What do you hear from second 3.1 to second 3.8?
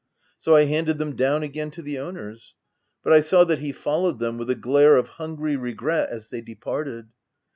I saw that he